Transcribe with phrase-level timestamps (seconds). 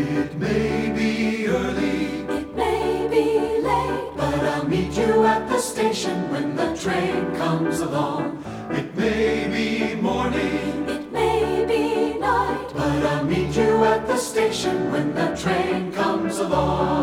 [0.00, 6.30] It may be early, it may be late, but I'll meet you at the station
[6.30, 8.44] when the train comes along.
[8.70, 14.92] It may be morning, it may be night, but I'll meet you at the station
[14.92, 16.97] when the train comes along.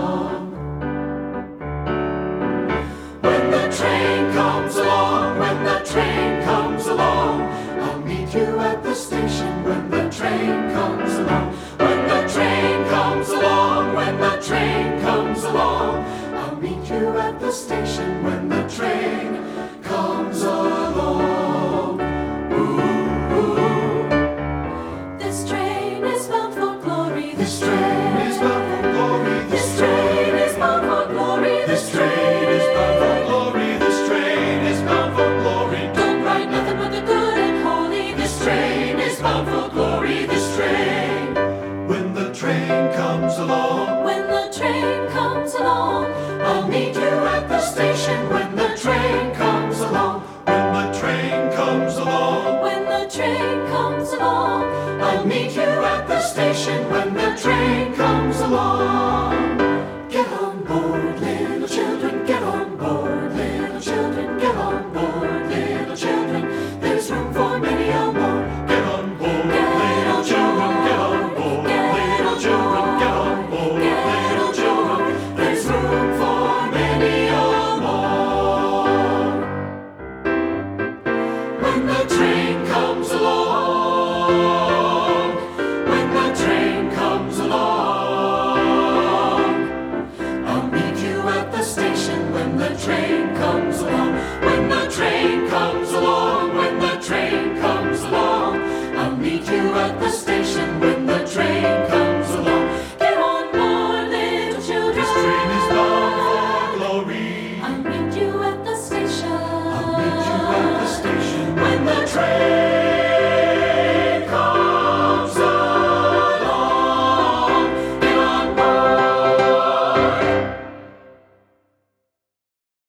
[17.05, 19.34] you at the station when the train
[55.25, 59.57] meet you at the station when the train comes along.
[60.09, 66.43] Get on board, little children, get on board, little children, get on board, little children.
[66.79, 68.67] There's room for many or more.
[68.67, 74.99] Get on board, little children, get on board, little children, get on board, little children.
[75.35, 78.85] There's room for many or more.
[81.61, 82.44] When the train
[92.85, 93.14] Train.